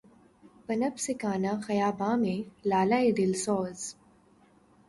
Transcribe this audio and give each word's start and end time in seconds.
پنپ 0.65 0.95
سکا 0.97 1.33
نہ 1.43 1.51
خیاباں 1.65 2.15
میں 2.17 2.37
لالۂ 2.69 3.01
دل 3.17 3.33
سوز 3.43 3.79